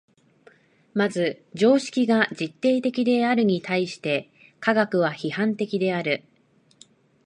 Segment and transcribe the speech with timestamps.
[0.95, 6.23] まず常識が実定的であるに対して科学は批判的である。